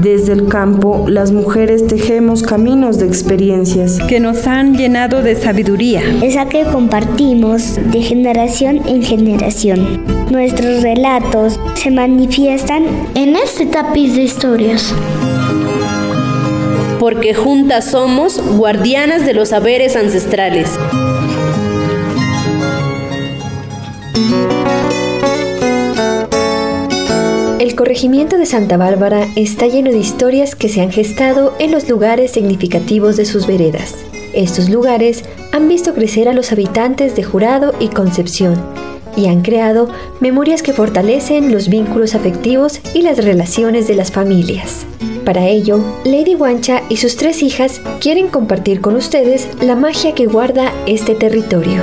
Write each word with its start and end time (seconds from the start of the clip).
Desde 0.00 0.32
el 0.32 0.46
campo, 0.46 1.06
las 1.08 1.32
mujeres 1.32 1.88
tejemos 1.88 2.44
caminos 2.44 2.98
de 2.98 3.06
experiencias 3.06 3.98
que 4.08 4.20
nos 4.20 4.46
han 4.46 4.76
llenado 4.76 5.22
de 5.22 5.34
sabiduría. 5.34 6.02
Esa 6.22 6.48
que 6.48 6.62
compartimos 6.62 7.80
de 7.90 8.02
generación 8.02 8.80
en 8.86 9.02
generación. 9.02 10.04
Nuestros 10.30 10.82
relatos 10.82 11.58
se 11.74 11.90
manifiestan 11.90 12.84
en 13.16 13.34
este 13.34 13.66
tapiz 13.66 14.14
de 14.14 14.22
historias 14.22 14.94
porque 17.00 17.32
juntas 17.32 17.90
somos 17.92 18.40
guardianas 18.56 19.24
de 19.24 19.32
los 19.32 19.50
saberes 19.50 19.96
ancestrales. 19.96 20.78
Corregimiento 27.78 28.38
de 28.38 28.44
Santa 28.44 28.76
Bárbara 28.76 29.28
está 29.36 29.68
lleno 29.68 29.92
de 29.92 29.98
historias 29.98 30.56
que 30.56 30.68
se 30.68 30.80
han 30.80 30.90
gestado 30.90 31.54
en 31.60 31.70
los 31.70 31.88
lugares 31.88 32.32
significativos 32.32 33.16
de 33.16 33.24
sus 33.24 33.46
veredas. 33.46 33.94
Estos 34.34 34.68
lugares 34.68 35.22
han 35.52 35.68
visto 35.68 35.94
crecer 35.94 36.28
a 36.28 36.32
los 36.32 36.50
habitantes 36.50 37.14
de 37.14 37.22
Jurado 37.22 37.72
y 37.78 37.86
Concepción 37.86 38.60
y 39.16 39.28
han 39.28 39.42
creado 39.42 39.88
memorias 40.18 40.60
que 40.60 40.72
fortalecen 40.72 41.52
los 41.52 41.68
vínculos 41.68 42.16
afectivos 42.16 42.80
y 42.94 43.02
las 43.02 43.24
relaciones 43.24 43.86
de 43.86 43.94
las 43.94 44.10
familias. 44.10 44.84
Para 45.24 45.46
ello, 45.46 45.78
Lady 46.04 46.34
Wancha 46.34 46.82
y 46.88 46.96
sus 46.96 47.14
tres 47.14 47.44
hijas 47.44 47.80
quieren 48.00 48.26
compartir 48.26 48.80
con 48.80 48.96
ustedes 48.96 49.46
la 49.62 49.76
magia 49.76 50.16
que 50.16 50.26
guarda 50.26 50.72
este 50.86 51.14
territorio. 51.14 51.80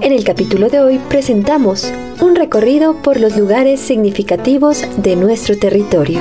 En 0.00 0.10
el 0.10 0.24
capítulo 0.24 0.70
de 0.70 0.80
hoy 0.80 0.98
presentamos 1.08 1.92
un 2.22 2.36
recorrido 2.36 2.94
por 3.02 3.18
los 3.18 3.36
lugares 3.36 3.80
significativos 3.80 4.84
de 4.96 5.16
nuestro 5.16 5.58
territorio. 5.58 6.20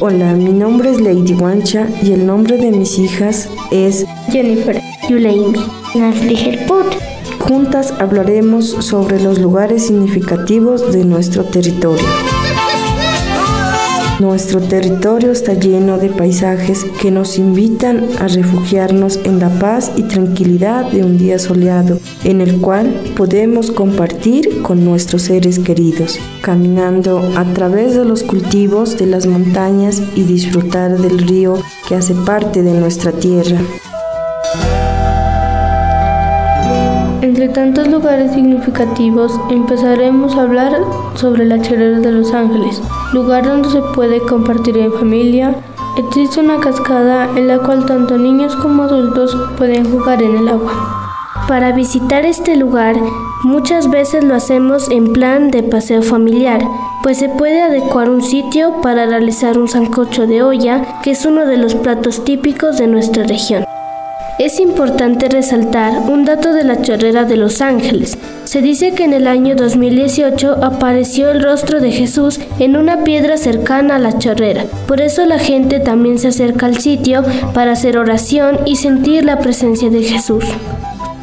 Hola, 0.00 0.32
mi 0.32 0.52
nombre 0.52 0.90
es 0.90 1.00
Lady 1.00 1.34
Wancha 1.34 1.86
y 2.02 2.12
el 2.12 2.26
nombre 2.26 2.56
de 2.56 2.72
mis 2.72 2.98
hijas 2.98 3.48
es 3.70 4.04
Jennifer 4.32 4.80
Yuleimi 5.08 5.60
Put. 6.66 6.86
Juntas 7.38 7.94
hablaremos 8.00 8.66
sobre 8.66 9.22
los 9.22 9.38
lugares 9.38 9.86
significativos 9.86 10.92
de 10.92 11.04
nuestro 11.04 11.44
territorio. 11.44 12.08
Nuestro 14.22 14.60
territorio 14.60 15.32
está 15.32 15.54
lleno 15.54 15.98
de 15.98 16.08
paisajes 16.08 16.84
que 17.00 17.10
nos 17.10 17.38
invitan 17.38 18.06
a 18.20 18.28
refugiarnos 18.28 19.18
en 19.24 19.40
la 19.40 19.48
paz 19.58 19.90
y 19.96 20.04
tranquilidad 20.04 20.92
de 20.92 21.02
un 21.02 21.18
día 21.18 21.40
soleado, 21.40 21.98
en 22.22 22.40
el 22.40 22.60
cual 22.60 22.94
podemos 23.16 23.72
compartir 23.72 24.62
con 24.62 24.84
nuestros 24.84 25.22
seres 25.22 25.58
queridos, 25.58 26.20
caminando 26.40 27.32
a 27.34 27.44
través 27.52 27.96
de 27.96 28.04
los 28.04 28.22
cultivos 28.22 28.96
de 28.96 29.06
las 29.06 29.26
montañas 29.26 30.00
y 30.14 30.22
disfrutar 30.22 31.00
del 31.00 31.18
río 31.18 31.60
que 31.88 31.96
hace 31.96 32.14
parte 32.14 32.62
de 32.62 32.74
nuestra 32.74 33.10
tierra. 33.10 33.58
Entre 37.42 37.60
tantos 37.60 37.88
lugares 37.88 38.34
significativos, 38.34 39.32
empezaremos 39.50 40.36
a 40.36 40.42
hablar 40.42 40.78
sobre 41.16 41.44
la 41.44 41.60
Chorrera 41.60 41.98
de 41.98 42.12
Los 42.12 42.32
Ángeles, 42.32 42.80
lugar 43.12 43.44
donde 43.44 43.68
se 43.68 43.82
puede 43.96 44.20
compartir 44.20 44.78
en 44.78 44.92
familia. 44.92 45.56
Existe 45.98 46.38
una 46.38 46.60
cascada 46.60 47.28
en 47.36 47.48
la 47.48 47.58
cual 47.58 47.84
tanto 47.84 48.16
niños 48.16 48.54
como 48.54 48.84
adultos 48.84 49.36
pueden 49.58 49.90
jugar 49.90 50.22
en 50.22 50.36
el 50.36 50.46
agua. 50.46 50.70
Para 51.48 51.72
visitar 51.72 52.24
este 52.24 52.54
lugar, 52.54 52.94
muchas 53.42 53.90
veces 53.90 54.22
lo 54.22 54.36
hacemos 54.36 54.88
en 54.92 55.12
plan 55.12 55.50
de 55.50 55.64
paseo 55.64 56.02
familiar, 56.02 56.62
pues 57.02 57.18
se 57.18 57.28
puede 57.28 57.60
adecuar 57.60 58.08
un 58.08 58.22
sitio 58.22 58.80
para 58.82 59.06
realizar 59.06 59.58
un 59.58 59.66
sancocho 59.66 60.28
de 60.28 60.44
olla, 60.44 61.00
que 61.02 61.10
es 61.10 61.26
uno 61.26 61.44
de 61.44 61.56
los 61.56 61.74
platos 61.74 62.24
típicos 62.24 62.78
de 62.78 62.86
nuestra 62.86 63.24
región. 63.24 63.64
Es 64.42 64.58
importante 64.58 65.28
resaltar 65.28 66.10
un 66.10 66.24
dato 66.24 66.52
de 66.52 66.64
la 66.64 66.82
chorrera 66.82 67.24
de 67.24 67.36
Los 67.36 67.60
Ángeles. 67.60 68.18
Se 68.42 68.60
dice 68.60 68.92
que 68.92 69.04
en 69.04 69.12
el 69.12 69.28
año 69.28 69.54
2018 69.54 70.64
apareció 70.64 71.30
el 71.30 71.40
rostro 71.40 71.78
de 71.78 71.92
Jesús 71.92 72.40
en 72.58 72.76
una 72.76 73.04
piedra 73.04 73.36
cercana 73.36 73.94
a 73.94 73.98
la 74.00 74.18
chorrera. 74.18 74.64
Por 74.88 75.00
eso 75.00 75.24
la 75.26 75.38
gente 75.38 75.78
también 75.78 76.18
se 76.18 76.26
acerca 76.26 76.66
al 76.66 76.78
sitio 76.78 77.22
para 77.54 77.70
hacer 77.70 77.96
oración 77.96 78.58
y 78.66 78.74
sentir 78.74 79.24
la 79.24 79.38
presencia 79.38 79.90
de 79.90 80.02
Jesús. 80.02 80.44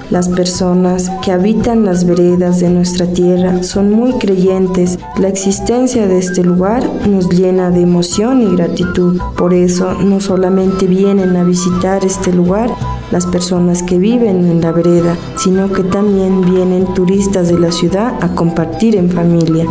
Las 0.09 0.30
personas 0.30 1.12
que 1.22 1.34
habitan 1.34 1.86
las 1.86 2.06
veredas 2.06 2.62
de 2.62 2.69
nuestra 2.69 3.06
tierra 3.06 3.63
son 3.63 3.91
muy 3.91 4.13
creyentes. 4.13 4.97
La 5.19 5.28
existencia 5.28 6.07
de 6.07 6.18
este 6.18 6.41
lugar 6.41 6.84
nos 7.06 7.30
llena 7.30 7.69
de 7.69 7.81
emoción 7.81 8.41
y 8.41 8.56
gratitud. 8.56 9.19
Por 9.38 9.53
eso 9.53 9.94
no 9.94 10.22
solamente 10.22 10.88
vienen 10.88 11.36
a 11.36 11.44
visitar 11.44 12.03
este 12.06 12.31
lugar 12.31 12.72
las 13.11 13.25
personas 13.25 13.83
que 13.83 13.97
viven 13.97 14.45
en 14.49 14.61
la 14.61 14.71
vereda, 14.71 15.17
sino 15.37 15.71
que 15.71 15.83
también 15.83 16.41
vienen 16.41 16.93
turistas 16.93 17.49
de 17.49 17.59
la 17.59 17.71
ciudad 17.71 18.13
a 18.21 18.35
compartir 18.35 18.95
en 18.95 19.09
familia. 19.09 19.65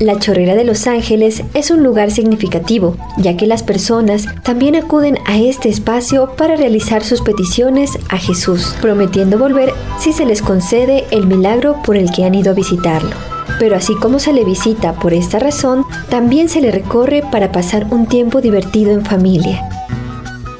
La 0.00 0.16
Chorrera 0.18 0.54
de 0.54 0.62
Los 0.62 0.86
Ángeles 0.86 1.42
es 1.54 1.72
un 1.72 1.82
lugar 1.82 2.12
significativo, 2.12 2.96
ya 3.16 3.36
que 3.36 3.48
las 3.48 3.64
personas 3.64 4.26
también 4.44 4.76
acuden 4.76 5.18
a 5.26 5.38
este 5.38 5.68
espacio 5.68 6.36
para 6.36 6.54
realizar 6.54 7.02
sus 7.02 7.20
peticiones 7.20 7.98
a 8.08 8.16
Jesús, 8.16 8.76
prometiendo 8.80 9.38
volver 9.38 9.72
si 9.98 10.12
se 10.12 10.24
les 10.24 10.40
concede 10.40 11.04
el 11.10 11.26
milagro 11.26 11.82
por 11.82 11.96
el 11.96 12.12
que 12.12 12.24
han 12.24 12.36
ido 12.36 12.52
a 12.52 12.54
visitarlo. 12.54 13.37
Pero 13.58 13.76
así 13.76 13.94
como 13.94 14.18
se 14.18 14.32
le 14.32 14.44
visita 14.44 14.94
por 14.94 15.12
esta 15.12 15.38
razón, 15.38 15.84
también 16.08 16.48
se 16.48 16.60
le 16.60 16.70
recorre 16.70 17.22
para 17.30 17.52
pasar 17.52 17.86
un 17.90 18.06
tiempo 18.06 18.40
divertido 18.40 18.92
en 18.92 19.04
familia. 19.04 19.68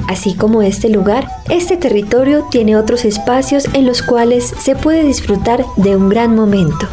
Así 0.08 0.34
como 0.34 0.62
este 0.62 0.88
lugar, 0.88 1.28
este 1.50 1.76
territorio 1.76 2.46
tiene 2.50 2.76
otros 2.76 3.04
espacios 3.04 3.68
en 3.74 3.86
los 3.86 4.00
cuales 4.02 4.54
se 4.58 4.74
puede 4.74 5.02
disfrutar 5.02 5.64
de 5.76 5.96
un 5.96 6.08
gran 6.08 6.34
momento. 6.34 6.88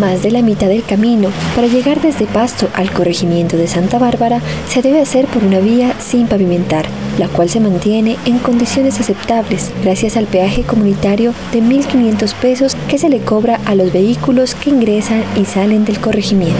Más 0.00 0.24
de 0.24 0.32
la 0.32 0.42
mitad 0.42 0.66
del 0.66 0.82
camino 0.82 1.30
para 1.54 1.68
llegar 1.68 2.02
desde 2.02 2.26
Pasto 2.26 2.68
al 2.74 2.90
corregimiento 2.90 3.56
de 3.56 3.68
Santa 3.68 3.98
Bárbara 3.98 4.42
se 4.68 4.82
debe 4.82 5.00
hacer 5.00 5.26
por 5.26 5.44
una 5.44 5.60
vía 5.60 5.94
sin 6.00 6.26
pavimentar, 6.26 6.86
la 7.18 7.28
cual 7.28 7.48
se 7.48 7.60
mantiene 7.60 8.16
en 8.26 8.38
condiciones 8.38 9.00
aceptables 9.00 9.72
gracias 9.82 10.16
al 10.16 10.26
peaje 10.26 10.62
comunitario 10.62 11.32
de 11.52 11.62
1.500 11.62 12.34
pesos 12.34 12.76
que 12.88 12.98
se 12.98 13.08
le 13.08 13.20
cobra 13.20 13.60
a 13.64 13.74
los 13.74 13.92
vehículos 13.92 14.54
que 14.54 14.70
ingresan 14.70 15.24
y 15.36 15.44
salen 15.44 15.84
del 15.84 16.00
corregimiento. 16.00 16.56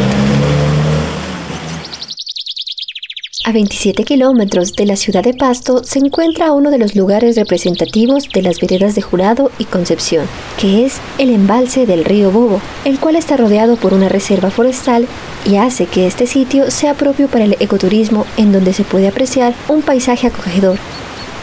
A 3.48 3.52
27 3.52 4.02
kilómetros 4.02 4.72
de 4.72 4.86
la 4.86 4.96
ciudad 4.96 5.22
de 5.22 5.32
Pasto 5.32 5.84
se 5.84 6.00
encuentra 6.00 6.50
uno 6.50 6.72
de 6.72 6.78
los 6.78 6.96
lugares 6.96 7.36
representativos 7.36 8.28
de 8.28 8.42
las 8.42 8.58
veredas 8.58 8.96
de 8.96 9.02
Jurado 9.02 9.52
y 9.60 9.66
Concepción, 9.66 10.26
que 10.58 10.84
es 10.84 10.98
el 11.18 11.30
embalse 11.30 11.86
del 11.86 12.04
río 12.04 12.32
Bobo, 12.32 12.60
el 12.84 12.98
cual 12.98 13.14
está 13.14 13.36
rodeado 13.36 13.76
por 13.76 13.94
una 13.94 14.08
reserva 14.08 14.50
forestal 14.50 15.06
y 15.48 15.58
hace 15.58 15.86
que 15.86 16.08
este 16.08 16.26
sitio 16.26 16.72
sea 16.72 16.94
propio 16.94 17.28
para 17.28 17.44
el 17.44 17.56
ecoturismo 17.60 18.26
en 18.36 18.50
donde 18.50 18.72
se 18.72 18.82
puede 18.82 19.06
apreciar 19.06 19.54
un 19.68 19.82
paisaje 19.82 20.26
acogedor 20.26 20.76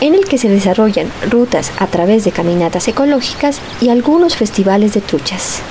en 0.01 0.13
el 0.13 0.25
que 0.25 0.37
se 0.37 0.49
desarrollan 0.49 1.09
rutas 1.31 1.71
a 1.79 1.87
través 1.87 2.25
de 2.25 2.33
caminatas 2.33 2.85
ecológicas 2.89 3.61
y 3.79 3.87
algunos 3.87 4.35
festivales 4.35 4.93
de 4.93 4.99
truchas. 4.99 5.61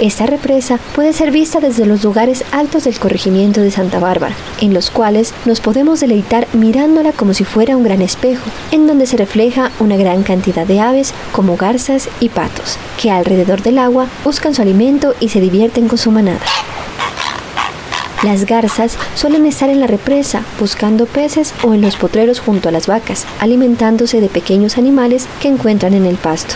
Esta 0.00 0.24
represa 0.24 0.78
puede 0.94 1.12
ser 1.12 1.30
vista 1.30 1.60
desde 1.60 1.84
los 1.84 2.02
lugares 2.02 2.42
altos 2.52 2.84
del 2.84 2.98
corregimiento 2.98 3.60
de 3.60 3.70
Santa 3.70 3.98
Bárbara, 3.98 4.34
en 4.62 4.72
los 4.72 4.90
cuales 4.90 5.34
nos 5.44 5.60
podemos 5.60 6.00
deleitar 6.00 6.48
mirándola 6.54 7.12
como 7.12 7.34
si 7.34 7.44
fuera 7.44 7.76
un 7.76 7.84
gran 7.84 8.00
espejo, 8.00 8.48
en 8.70 8.86
donde 8.86 9.04
se 9.04 9.18
refleja 9.18 9.70
una 9.78 9.98
gran 9.98 10.22
cantidad 10.22 10.66
de 10.66 10.80
aves 10.80 11.12
como 11.32 11.58
garzas 11.58 12.08
y 12.18 12.30
patos, 12.30 12.78
que 12.98 13.10
alrededor 13.10 13.60
del 13.60 13.76
agua 13.76 14.06
buscan 14.24 14.54
su 14.54 14.62
alimento 14.62 15.14
y 15.20 15.28
se 15.28 15.42
divierten 15.42 15.86
con 15.86 15.98
su 15.98 16.10
manada. 16.10 16.40
Las 18.22 18.46
garzas 18.46 18.96
suelen 19.14 19.44
estar 19.44 19.68
en 19.68 19.80
la 19.80 19.86
represa 19.86 20.44
buscando 20.58 21.04
peces 21.04 21.52
o 21.62 21.74
en 21.74 21.82
los 21.82 21.96
potreros 21.96 22.40
junto 22.40 22.70
a 22.70 22.72
las 22.72 22.86
vacas, 22.86 23.26
alimentándose 23.38 24.22
de 24.22 24.28
pequeños 24.30 24.78
animales 24.78 25.26
que 25.42 25.48
encuentran 25.48 25.92
en 25.92 26.06
el 26.06 26.16
pasto. 26.16 26.54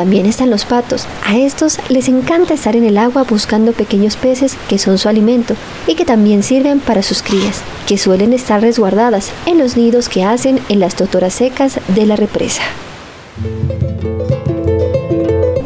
También 0.00 0.24
están 0.24 0.48
los 0.48 0.64
patos. 0.64 1.06
A 1.26 1.36
estos 1.36 1.78
les 1.90 2.08
encanta 2.08 2.54
estar 2.54 2.74
en 2.74 2.84
el 2.84 2.96
agua 2.96 3.24
buscando 3.28 3.72
pequeños 3.72 4.16
peces 4.16 4.56
que 4.66 4.78
son 4.78 4.96
su 4.96 5.10
alimento 5.10 5.56
y 5.86 5.94
que 5.94 6.06
también 6.06 6.42
sirven 6.42 6.80
para 6.80 7.02
sus 7.02 7.22
crías, 7.22 7.60
que 7.86 7.98
suelen 7.98 8.32
estar 8.32 8.62
resguardadas 8.62 9.30
en 9.44 9.58
los 9.58 9.76
nidos 9.76 10.08
que 10.08 10.24
hacen 10.24 10.58
en 10.70 10.80
las 10.80 10.94
totoras 10.94 11.34
secas 11.34 11.80
de 11.88 12.06
la 12.06 12.16
represa. 12.16 12.62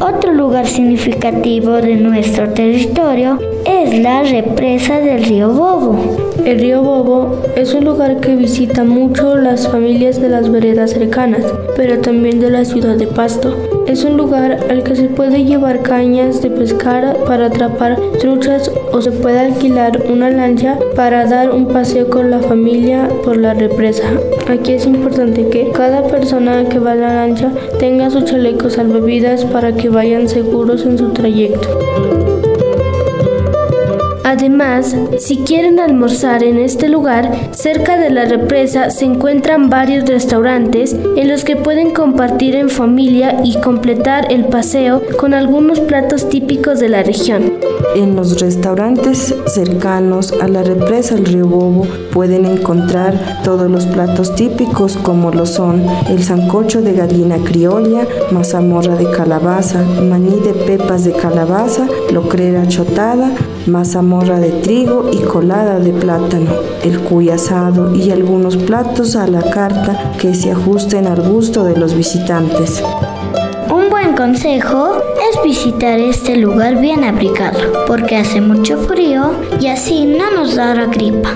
Otro 0.01 0.33
lugar 0.33 0.67
significativo 0.67 1.71
de 1.71 1.95
nuestro 1.95 2.49
territorio 2.49 3.39
es 3.65 3.97
la 3.99 4.23
represa 4.23 4.99
del 4.99 5.23
río 5.23 5.47
Bobo. 5.53 6.33
El 6.43 6.59
río 6.59 6.81
Bobo 6.81 7.41
es 7.55 7.73
un 7.73 7.85
lugar 7.85 8.19
que 8.19 8.35
visita 8.35 8.83
mucho 8.83 9.37
las 9.37 9.69
familias 9.69 10.19
de 10.19 10.27
las 10.27 10.51
veredas 10.51 10.91
cercanas, 10.91 11.45
pero 11.77 12.01
también 12.01 12.41
de 12.41 12.49
la 12.49 12.65
ciudad 12.65 12.97
de 12.97 13.07
Pasto. 13.07 13.74
Es 13.87 14.03
un 14.03 14.17
lugar 14.17 14.65
al 14.69 14.83
que 14.83 14.95
se 14.95 15.09
puede 15.09 15.45
llevar 15.45 15.83
cañas 15.83 16.41
de 16.41 16.49
pescar 16.49 17.17
para 17.25 17.45
atrapar 17.47 17.99
truchas 18.19 18.71
o 18.91 19.01
se 19.01 19.11
puede 19.11 19.39
alquilar 19.39 20.03
una 20.09 20.31
lancha 20.31 20.79
para 20.95 21.25
dar 21.25 21.51
un 21.51 21.67
paseo 21.67 22.09
con 22.09 22.31
la 22.31 22.39
familia 22.39 23.07
por 23.23 23.37
la 23.37 23.53
represa. 23.53 24.05
Aquí 24.49 24.73
es 24.73 24.87
importante 24.87 25.49
que 25.49 25.71
cada 25.71 26.01
persona 26.03 26.67
que 26.67 26.79
va 26.79 26.93
a 26.93 26.95
la 26.95 27.13
lancha 27.13 27.51
tenga 27.77 28.09
su 28.09 28.21
chaleco 28.21 28.69
salvavidas 28.71 29.45
para 29.45 29.71
que 29.73 29.89
vayan 29.89 30.27
seguros 30.27 30.83
en 30.83 30.97
su 30.97 31.09
trayecto. 31.09 32.14
Además, 34.37 34.93
si 35.17 35.37
quieren 35.37 35.79
almorzar 35.79 36.43
en 36.43 36.57
este 36.57 36.89
lugar, 36.89 37.31
cerca 37.51 37.97
de 37.97 38.09
la 38.09 38.25
represa 38.25 38.89
se 38.89 39.05
encuentran 39.05 39.69
varios 39.69 40.09
restaurantes 40.09 40.93
en 41.15 41.29
los 41.29 41.45
que 41.45 41.55
pueden 41.55 41.91
compartir 41.91 42.53
en 42.57 42.67
familia 42.67 43.39
y 43.45 43.57
completar 43.61 44.29
el 44.33 44.43
paseo 44.47 45.01
con 45.21 45.33
algunos 45.33 45.79
platos 45.79 46.27
típicos 46.27 46.81
de 46.81 46.89
la 46.89 47.01
región. 47.01 47.53
En 47.95 48.17
los 48.17 48.41
restaurantes 48.41 49.33
cercanos 49.47 50.33
a 50.33 50.49
la 50.49 50.63
represa 50.63 51.15
del 51.15 51.27
río 51.27 51.47
Bobo 51.47 51.87
pueden 52.11 52.45
encontrar 52.45 53.41
todos 53.45 53.71
los 53.71 53.85
platos 53.85 54.35
típicos 54.35 54.97
como 54.97 55.31
lo 55.31 55.45
son 55.45 55.81
el 56.09 56.21
sancocho 56.21 56.81
de 56.81 56.91
gallina 56.91 57.37
criolla, 57.37 58.05
mazamorra 58.31 58.97
de 58.97 59.09
calabaza, 59.11 59.81
maní 59.81 60.41
de 60.41 60.53
pepas 60.53 61.05
de 61.05 61.13
calabaza, 61.13 61.87
locrera 62.11 62.67
chotada, 62.67 63.31
mazamorra 63.67 64.39
de 64.39 64.51
trigo 64.51 65.09
y 65.11 65.19
colada 65.21 65.79
de 65.79 65.91
plátano, 65.93 66.51
el 66.83 66.99
cuy 66.99 67.29
asado 67.29 67.95
y 67.95 68.11
algunos 68.11 68.57
platos 68.57 69.15
a 69.15 69.27
la 69.27 69.41
carta 69.41 70.13
que 70.19 70.35
se 70.35 70.51
ajusten 70.51 71.07
al 71.07 71.21
gusto 71.21 71.63
de 71.63 71.75
los 71.75 71.95
visitantes. 71.95 72.83
Un 73.69 73.89
buen 73.89 74.15
consejo 74.15 74.97
es 74.97 75.43
visitar 75.43 75.99
este 75.99 76.37
lugar 76.37 76.79
bien 76.79 77.03
abrigado, 77.03 77.59
porque 77.87 78.17
hace 78.17 78.41
mucho 78.41 78.77
frío 78.77 79.31
y 79.59 79.67
así 79.67 80.05
no 80.05 80.31
nos 80.31 80.55
dará 80.55 80.85
gripa. 80.85 81.31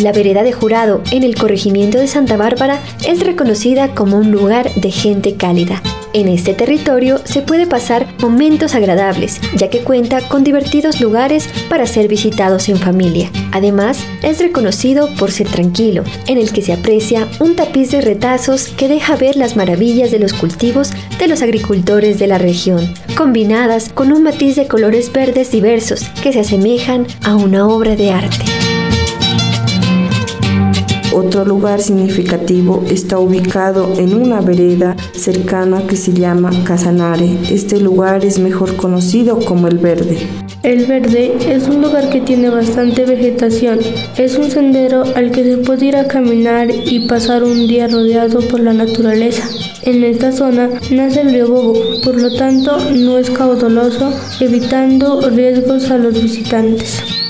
La 0.00 0.12
vereda 0.12 0.42
de 0.42 0.52
Jurado 0.52 1.00
en 1.12 1.22
el 1.22 1.36
corregimiento 1.36 1.98
de 1.98 2.08
Santa 2.08 2.36
Bárbara 2.36 2.78
es 3.06 3.24
reconocida 3.24 3.94
como 3.94 4.16
un 4.16 4.30
lugar 4.30 4.72
de 4.74 4.90
gente 4.90 5.36
cálida 5.36 5.80
en 6.12 6.28
este 6.28 6.54
territorio 6.54 7.18
se 7.24 7.42
puede 7.42 7.66
pasar 7.66 8.06
momentos 8.20 8.74
agradables, 8.74 9.40
ya 9.54 9.70
que 9.70 9.80
cuenta 9.80 10.20
con 10.28 10.44
divertidos 10.44 11.00
lugares 11.00 11.48
para 11.68 11.86
ser 11.86 12.08
visitados 12.08 12.68
en 12.68 12.76
familia. 12.76 13.30
Además, 13.52 13.98
es 14.22 14.38
reconocido 14.38 15.08
por 15.18 15.30
ser 15.30 15.48
tranquilo, 15.48 16.04
en 16.26 16.38
el 16.38 16.52
que 16.52 16.62
se 16.62 16.72
aprecia 16.72 17.28
un 17.40 17.56
tapiz 17.56 17.90
de 17.90 18.00
retazos 18.00 18.68
que 18.68 18.88
deja 18.88 19.16
ver 19.16 19.36
las 19.36 19.56
maravillas 19.56 20.10
de 20.10 20.18
los 20.18 20.32
cultivos 20.32 20.90
de 21.18 21.28
los 21.28 21.42
agricultores 21.42 22.18
de 22.18 22.26
la 22.26 22.38
región, 22.38 22.92
combinadas 23.16 23.90
con 23.90 24.12
un 24.12 24.22
matiz 24.22 24.56
de 24.56 24.66
colores 24.66 25.12
verdes 25.12 25.50
diversos 25.50 26.04
que 26.22 26.32
se 26.32 26.40
asemejan 26.40 27.06
a 27.24 27.36
una 27.36 27.66
obra 27.66 27.96
de 27.96 28.10
arte. 28.10 28.61
Otro 31.12 31.44
lugar 31.44 31.82
significativo 31.82 32.82
está 32.88 33.18
ubicado 33.18 33.92
en 33.98 34.14
una 34.14 34.40
vereda 34.40 34.96
cercana 35.12 35.86
que 35.86 35.96
se 35.96 36.14
llama 36.14 36.50
Casanare. 36.64 37.38
Este 37.50 37.78
lugar 37.80 38.24
es 38.24 38.38
mejor 38.38 38.76
conocido 38.76 39.38
como 39.40 39.68
El 39.68 39.76
Verde. 39.76 40.18
El 40.62 40.86
Verde 40.86 41.36
es 41.52 41.68
un 41.68 41.82
lugar 41.82 42.08
que 42.08 42.22
tiene 42.22 42.48
bastante 42.48 43.04
vegetación. 43.04 43.80
Es 44.16 44.36
un 44.36 44.50
sendero 44.50 45.04
al 45.14 45.32
que 45.32 45.44
se 45.44 45.58
puede 45.58 45.86
ir 45.86 45.96
a 45.96 46.08
caminar 46.08 46.68
y 46.70 47.06
pasar 47.06 47.44
un 47.44 47.66
día 47.66 47.88
rodeado 47.88 48.40
por 48.48 48.60
la 48.60 48.72
naturaleza. 48.72 49.46
En 49.82 50.04
esta 50.04 50.32
zona 50.32 50.70
nace 50.90 51.20
el 51.20 51.32
río 51.32 51.48
Bobo, 51.48 51.74
por 52.04 52.18
lo 52.18 52.34
tanto 52.36 52.78
no 52.90 53.18
es 53.18 53.28
caudaloso, 53.28 54.12
evitando 54.40 55.28
riesgos 55.28 55.90
a 55.90 55.98
los 55.98 56.14
visitantes. 56.22 57.21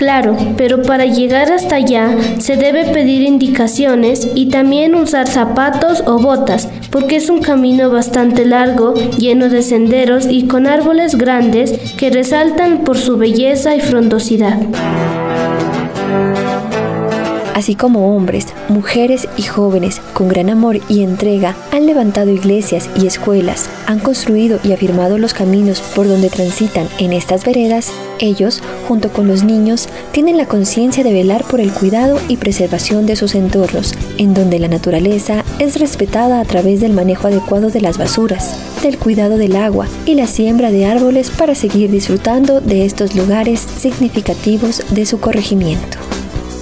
Claro, 0.00 0.34
pero 0.56 0.80
para 0.80 1.04
llegar 1.04 1.52
hasta 1.52 1.76
allá 1.76 2.16
se 2.38 2.56
debe 2.56 2.86
pedir 2.86 3.20
indicaciones 3.20 4.26
y 4.34 4.46
también 4.46 4.94
usar 4.94 5.28
zapatos 5.28 6.02
o 6.06 6.18
botas, 6.18 6.70
porque 6.88 7.16
es 7.16 7.28
un 7.28 7.42
camino 7.42 7.90
bastante 7.90 8.46
largo, 8.46 8.94
lleno 8.94 9.50
de 9.50 9.60
senderos 9.60 10.24
y 10.26 10.46
con 10.46 10.66
árboles 10.66 11.16
grandes 11.16 11.92
que 11.98 12.08
resaltan 12.08 12.78
por 12.82 12.96
su 12.96 13.18
belleza 13.18 13.76
y 13.76 13.80
frondosidad. 13.80 14.58
Así 17.60 17.74
como 17.74 18.16
hombres, 18.16 18.46
mujeres 18.70 19.28
y 19.36 19.42
jóvenes 19.42 20.00
con 20.14 20.28
gran 20.28 20.48
amor 20.48 20.80
y 20.88 21.02
entrega 21.02 21.54
han 21.72 21.84
levantado 21.84 22.30
iglesias 22.30 22.88
y 22.98 23.06
escuelas, 23.06 23.68
han 23.84 23.98
construido 23.98 24.58
y 24.64 24.72
afirmado 24.72 25.18
los 25.18 25.34
caminos 25.34 25.82
por 25.94 26.08
donde 26.08 26.30
transitan 26.30 26.88
en 26.98 27.12
estas 27.12 27.44
veredas, 27.44 27.92
ellos, 28.18 28.62
junto 28.88 29.12
con 29.12 29.28
los 29.28 29.44
niños, 29.44 29.90
tienen 30.10 30.38
la 30.38 30.46
conciencia 30.46 31.04
de 31.04 31.12
velar 31.12 31.44
por 31.44 31.60
el 31.60 31.70
cuidado 31.70 32.18
y 32.28 32.38
preservación 32.38 33.04
de 33.04 33.14
sus 33.14 33.34
entornos, 33.34 33.94
en 34.16 34.32
donde 34.32 34.58
la 34.58 34.68
naturaleza 34.68 35.44
es 35.58 35.78
respetada 35.78 36.40
a 36.40 36.46
través 36.46 36.80
del 36.80 36.94
manejo 36.94 37.26
adecuado 37.26 37.68
de 37.68 37.82
las 37.82 37.98
basuras, 37.98 38.56
del 38.82 38.96
cuidado 38.96 39.36
del 39.36 39.54
agua 39.54 39.86
y 40.06 40.14
la 40.14 40.26
siembra 40.26 40.70
de 40.70 40.86
árboles 40.86 41.28
para 41.28 41.54
seguir 41.54 41.90
disfrutando 41.90 42.62
de 42.62 42.86
estos 42.86 43.14
lugares 43.14 43.60
significativos 43.60 44.82
de 44.92 45.04
su 45.04 45.20
corregimiento. 45.20 46.09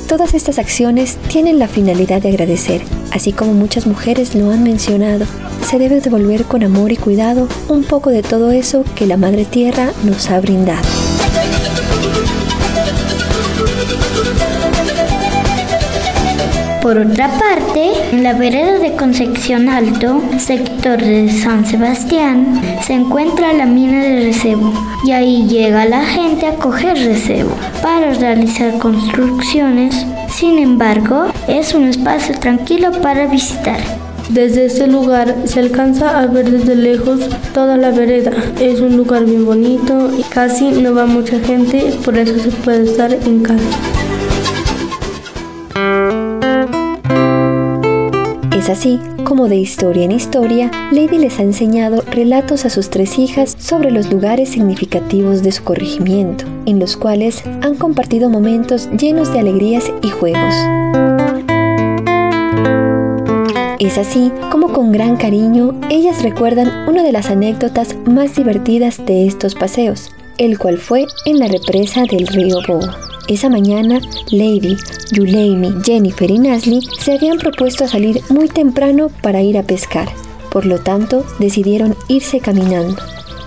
Todas 0.09 0.33
estas 0.33 0.59
acciones 0.59 1.19
tienen 1.29 1.59
la 1.59 1.69
finalidad 1.69 2.23
de 2.23 2.31
agradecer, 2.31 2.81
así 3.13 3.33
como 3.33 3.53
muchas 3.53 3.87
mujeres 3.87 4.35
lo 4.35 4.51
han 4.51 4.63
mencionado. 4.63 5.27
Se 5.69 5.79
debe 5.79 6.01
devolver 6.01 6.45
con 6.45 6.63
amor 6.63 6.93
y 6.93 6.97
cuidado 6.97 7.47
un 7.69 7.85
poco 7.85 8.09
de 8.09 8.23
todo 8.23 8.51
eso 8.51 8.85
que 8.97 9.07
la 9.07 9.19
Madre 9.19 9.45
Tierra 9.45 9.93
nos 10.05 10.31
ha 10.31 10.41
brindado. 10.41 10.89
Por 16.83 16.97
otra 16.97 17.29
parte, 17.39 17.91
en 18.13 18.23
la 18.23 18.35
vereda 18.35 18.79
de 18.79 18.95
Concepción 18.95 19.69
Alto, 19.69 20.23
sector 20.39 21.03
de 21.03 21.29
San 21.29 21.67
Sebastián, 21.67 22.61
se 22.83 22.95
encuentra 22.95 23.53
la 23.53 23.67
mina 23.67 24.01
de 24.01 24.21
recebo 24.21 24.73
y 25.05 25.11
ahí 25.11 25.49
llega 25.49 25.85
la 25.87 26.05
gente 26.05 26.47
a 26.47 26.55
coger 26.55 26.97
recebo 26.97 27.51
para 27.83 28.15
realizar 28.15 28.79
construcciones. 28.79 30.07
Sin 30.31 30.59
embargo, 30.59 31.27
es 31.49 31.75
un 31.75 31.89
espacio 31.89 32.39
tranquilo 32.39 32.93
para 33.03 33.27
visitar. 33.27 33.81
Desde 34.29 34.67
este 34.67 34.87
lugar 34.87 35.35
se 35.47 35.59
alcanza 35.59 36.21
a 36.21 36.27
ver 36.27 36.49
desde 36.51 36.77
lejos 36.77 37.29
toda 37.53 37.77
la 37.77 37.91
vereda. 37.91 38.31
Es 38.61 38.81
un 38.81 38.97
lugar 38.97 39.25
bien 39.25 39.45
bonito 39.45 40.11
y 40.17 40.23
casi 40.23 40.71
no 40.71 40.95
va 40.95 41.07
mucha 41.07 41.41
gente, 41.41 41.93
por 42.05 42.17
eso 42.17 42.39
se 42.39 42.51
puede 42.51 42.85
estar 42.85 43.13
en 43.13 43.43
casa. 43.43 43.98
Es 48.69 48.81
así 48.81 49.01
como 49.25 49.49
de 49.49 49.57
historia 49.57 50.05
en 50.05 50.13
historia, 50.13 50.71
Lady 50.93 51.17
les 51.17 51.39
ha 51.39 51.43
enseñado 51.43 52.03
relatos 52.03 52.67
a 52.67 52.69
sus 52.69 52.91
tres 52.91 53.19
hijas 53.19 53.57
sobre 53.59 53.91
los 53.91 54.13
lugares 54.13 54.51
significativos 54.51 55.43
de 55.43 55.53
su 55.53 55.65
corregimiento, 55.65 56.45
en 56.67 56.79
los 56.79 56.99
cuales 56.99 57.43
han 57.63 57.77
compartido 57.77 58.29
momentos 58.29 58.91
llenos 58.91 59.33
de 59.33 59.39
alegrías 59.39 59.91
y 60.03 60.11
juegos. 60.11 60.55
Es 63.79 63.97
así 63.97 64.31
como 64.51 64.75
con 64.75 64.93
gran 64.93 65.17
cariño 65.17 65.75
ellas 65.89 66.23
recuerdan 66.23 66.87
una 66.87 67.03
de 67.03 67.13
las 67.13 67.31
anécdotas 67.31 67.97
más 68.05 68.37
divertidas 68.37 69.03
de 69.07 69.27
estos 69.27 69.55
paseos, 69.55 70.11
el 70.37 70.59
cual 70.59 70.77
fue 70.77 71.07
en 71.25 71.39
la 71.39 71.49
represa 71.49 72.03
del 72.03 72.27
río 72.27 72.59
Bow. 72.69 73.08
Esa 73.29 73.51
mañana, 73.51 74.01
Lady, 74.31 74.79
Yuleimi, 75.13 75.75
Jennifer 75.85 76.31
y 76.31 76.39
Nasli 76.39 76.81
se 76.99 77.13
habían 77.13 77.37
propuesto 77.37 77.87
salir 77.87 78.23
muy 78.31 78.49
temprano 78.49 79.11
para 79.21 79.43
ir 79.43 79.59
a 79.59 79.63
pescar. 79.63 80.09
Por 80.51 80.65
lo 80.65 80.79
tanto, 80.79 81.27
decidieron 81.39 81.95
irse 82.09 82.41
caminando. 82.41 82.97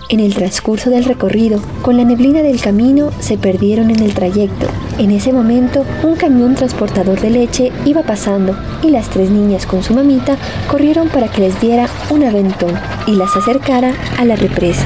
En 0.10 0.20
el 0.20 0.36
transcurso 0.36 0.92
del 0.92 1.06
recorrido, 1.06 1.60
con 1.82 1.98
la 1.98 2.04
neblina 2.04 2.44
del 2.44 2.62
camino, 2.62 3.10
se 3.22 3.40
perdieron 3.40 3.90
en 3.90 4.04
el 4.04 4.14
trayecto. 4.14 4.68
En 5.00 5.10
ese 5.10 5.34
momento, 5.34 5.84
un 6.04 6.16
camión 6.16 6.54
transportador 6.54 7.20
de 7.20 7.32
leche 7.32 7.72
iba 7.84 8.04
pasando 8.04 8.56
y 8.84 8.92
las 8.92 9.10
tres 9.10 9.32
niñas 9.32 9.66
con 9.66 9.82
su 9.82 9.96
mamita 9.96 10.38
corrieron 10.68 11.10
para 11.10 11.28
que 11.28 11.42
les 11.42 11.60
diera 11.60 11.88
un 12.12 12.24
aventón 12.24 12.78
y 13.08 13.14
las 13.14 13.36
acercara 13.36 13.96
a 14.20 14.26
la 14.26 14.36
represa. 14.36 14.86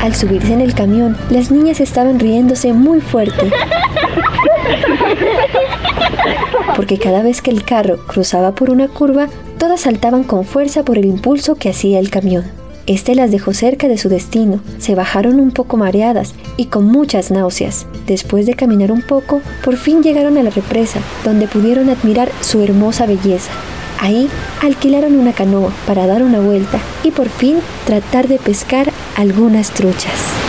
Al 0.00 0.14
subirse 0.14 0.54
en 0.54 0.62
el 0.62 0.72
camión, 0.72 1.14
las 1.28 1.50
niñas 1.50 1.80
estaban 1.80 2.18
riéndose 2.18 2.72
muy 2.72 3.02
fuerte. 3.02 3.50
Porque 6.76 6.98
cada 6.98 7.22
vez 7.22 7.42
que 7.42 7.50
el 7.50 7.64
carro 7.64 7.98
cruzaba 8.06 8.52
por 8.52 8.70
una 8.70 8.88
curva, 8.88 9.28
todas 9.58 9.82
saltaban 9.82 10.24
con 10.24 10.44
fuerza 10.44 10.84
por 10.84 10.98
el 10.98 11.04
impulso 11.04 11.56
que 11.56 11.70
hacía 11.70 11.98
el 11.98 12.10
camión. 12.10 12.44
Este 12.86 13.14
las 13.14 13.30
dejó 13.30 13.52
cerca 13.52 13.86
de 13.86 13.98
su 13.98 14.08
destino. 14.08 14.60
Se 14.78 14.94
bajaron 14.94 15.38
un 15.38 15.52
poco 15.52 15.76
mareadas 15.76 16.34
y 16.56 16.66
con 16.66 16.86
muchas 16.86 17.30
náuseas. 17.30 17.86
Después 18.06 18.46
de 18.46 18.54
caminar 18.54 18.90
un 18.90 19.02
poco, 19.02 19.42
por 19.62 19.76
fin 19.76 20.02
llegaron 20.02 20.38
a 20.38 20.42
la 20.42 20.50
represa, 20.50 21.00
donde 21.24 21.46
pudieron 21.46 21.88
admirar 21.88 22.30
su 22.40 22.62
hermosa 22.62 23.06
belleza. 23.06 23.52
Ahí 24.00 24.28
alquilaron 24.62 25.16
una 25.16 25.32
canoa 25.32 25.72
para 25.86 26.06
dar 26.06 26.22
una 26.22 26.40
vuelta 26.40 26.80
y 27.04 27.10
por 27.10 27.28
fin 27.28 27.58
tratar 27.84 28.26
de 28.28 28.38
pescar 28.38 28.90
algunas 29.16 29.70
truchas. 29.70 30.39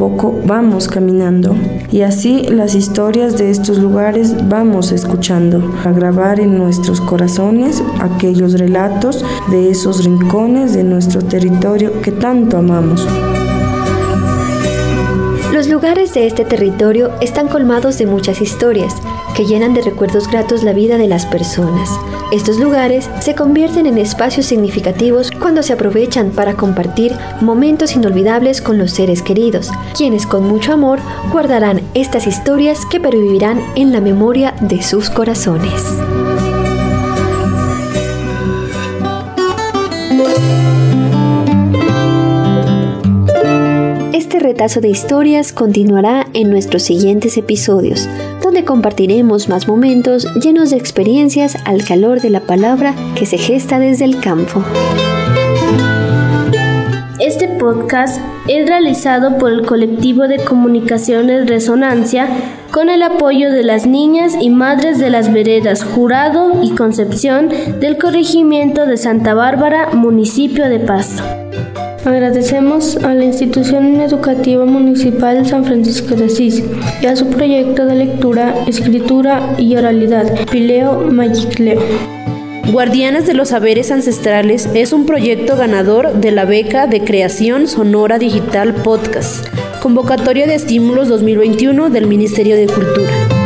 Poco 0.00 0.34
vamos 0.46 0.88
caminando 0.88 1.54
y 1.92 2.00
así 2.00 2.44
las 2.44 2.74
historias 2.74 3.36
de 3.36 3.50
estos 3.50 3.76
lugares 3.76 4.34
vamos 4.48 4.92
escuchando, 4.92 5.74
a 5.84 5.92
grabar 5.92 6.40
en 6.40 6.56
nuestros 6.56 7.02
corazones 7.02 7.82
aquellos 8.00 8.58
relatos 8.58 9.22
de 9.50 9.68
esos 9.68 10.02
rincones 10.06 10.72
de 10.72 10.84
nuestro 10.84 11.20
territorio 11.20 12.00
que 12.00 12.12
tanto 12.12 12.56
amamos. 12.56 13.06
Los 15.52 15.68
lugares 15.68 16.14
de 16.14 16.26
este 16.26 16.46
territorio 16.46 17.10
están 17.20 17.48
colmados 17.48 17.98
de 17.98 18.06
muchas 18.06 18.40
historias 18.40 18.94
que 19.36 19.46
llenan 19.46 19.74
de 19.74 19.82
recuerdos 19.82 20.28
gratos 20.28 20.62
la 20.62 20.72
vida 20.72 20.98
de 20.98 21.08
las 21.08 21.26
personas. 21.26 21.90
Estos 22.32 22.58
lugares 22.58 23.10
se 23.20 23.34
convierten 23.34 23.86
en 23.86 23.98
espacios 23.98 24.46
significativos 24.46 25.30
cuando 25.30 25.62
se 25.62 25.72
aprovechan 25.72 26.30
para 26.30 26.54
compartir 26.54 27.16
momentos 27.40 27.96
inolvidables 27.96 28.60
con 28.60 28.78
los 28.78 28.92
seres 28.92 29.22
queridos, 29.22 29.70
quienes 29.96 30.26
con 30.26 30.46
mucho 30.46 30.72
amor 30.72 31.00
guardarán 31.32 31.80
estas 31.94 32.26
historias 32.26 32.86
que 32.86 33.00
pervivirán 33.00 33.60
en 33.74 33.92
la 33.92 34.00
memoria 34.00 34.54
de 34.60 34.82
sus 34.82 35.10
corazones. 35.10 35.84
Este 44.12 44.38
retazo 44.38 44.80
de 44.80 44.88
historias 44.88 45.52
continuará 45.52 46.26
en 46.34 46.50
nuestros 46.50 46.82
siguientes 46.84 47.36
episodios, 47.36 48.08
donde 48.50 48.64
compartiremos 48.64 49.48
más 49.48 49.68
momentos 49.68 50.26
llenos 50.34 50.70
de 50.70 50.76
experiencias 50.76 51.56
al 51.66 51.84
calor 51.84 52.20
de 52.20 52.30
la 52.30 52.40
palabra 52.40 52.96
que 53.14 53.24
se 53.24 53.38
gesta 53.38 53.78
desde 53.78 54.04
el 54.04 54.18
campo. 54.18 54.64
Este 57.20 57.46
podcast 57.46 58.20
es 58.48 58.66
realizado 58.66 59.38
por 59.38 59.52
el 59.52 59.64
colectivo 59.64 60.26
de 60.26 60.38
comunicaciones 60.38 61.48
Resonancia 61.48 62.26
con 62.72 62.88
el 62.88 63.04
apoyo 63.04 63.52
de 63.52 63.62
las 63.62 63.86
niñas 63.86 64.34
y 64.40 64.50
madres 64.50 64.98
de 64.98 65.10
las 65.10 65.32
veredas 65.32 65.84
Jurado 65.84 66.60
y 66.60 66.70
Concepción 66.70 67.50
del 67.78 67.98
corregimiento 67.98 68.84
de 68.84 68.96
Santa 68.96 69.32
Bárbara, 69.32 69.90
municipio 69.92 70.68
de 70.68 70.80
Pasto. 70.80 71.39
Agradecemos 72.04 72.96
a 72.96 73.12
la 73.14 73.24
Institución 73.24 74.00
Educativa 74.00 74.64
Municipal 74.64 75.46
San 75.46 75.66
Francisco 75.66 76.14
de 76.14 76.26
Asís 76.26 76.62
y 77.02 77.06
a 77.06 77.14
su 77.14 77.28
proyecto 77.28 77.84
de 77.84 77.94
lectura, 77.94 78.54
escritura 78.66 79.54
y 79.58 79.76
oralidad, 79.76 80.46
Pileo 80.50 81.10
Magicleo. 81.10 81.80
Guardianas 82.72 83.26
de 83.26 83.34
los 83.34 83.48
Saberes 83.48 83.90
Ancestrales 83.90 84.68
es 84.74 84.92
un 84.92 85.04
proyecto 85.04 85.56
ganador 85.56 86.14
de 86.14 86.30
la 86.30 86.46
beca 86.46 86.86
de 86.86 87.02
creación 87.02 87.68
sonora 87.68 88.18
digital 88.18 88.74
podcast, 88.74 89.46
convocatoria 89.82 90.46
de 90.46 90.54
estímulos 90.54 91.08
2021 91.08 91.90
del 91.90 92.06
Ministerio 92.06 92.56
de 92.56 92.66
Cultura. 92.66 93.39